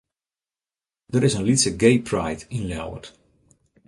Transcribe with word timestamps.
Der 1.13 1.23
is 1.27 1.35
in 1.37 1.45
lytse 1.47 1.71
gaypride 1.83 2.43
yn 2.55 2.67
Ljouwert. 2.69 3.05